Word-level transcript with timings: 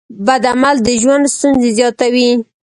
بد 0.27 0.43
عمل 0.51 0.75
د 0.87 0.89
ژوند 1.01 1.23
ستونزې 1.35 1.69
زیاتوي. 1.77 2.29